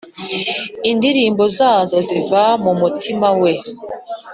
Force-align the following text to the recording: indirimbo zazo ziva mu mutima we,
indirimbo 0.91 1.43
zazo 1.57 1.97
ziva 2.07 2.43
mu 2.63 2.71
mutima 2.81 3.27
we, 3.41 3.51